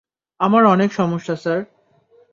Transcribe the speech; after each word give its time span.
আমার 0.39 0.65
অনেক 0.65 0.93
সমস্যা, 0.93 1.35
স্যার। 1.35 1.59